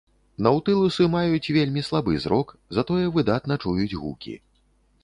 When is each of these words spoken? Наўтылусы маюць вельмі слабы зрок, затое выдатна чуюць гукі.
Наўтылусы 0.45 1.05
маюць 1.15 1.51
вельмі 1.57 1.83
слабы 1.89 2.17
зрок, 2.25 2.55
затое 2.79 3.05
выдатна 3.21 3.61
чуюць 3.63 3.93
гукі. 4.01 4.33